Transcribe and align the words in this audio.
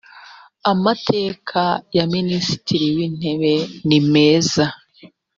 amateka 0.71 1.61
ya 1.97 2.05
minisitiri 2.13 2.85
wintebe 2.95 3.53
ni 3.87 3.99
meza 4.11 4.65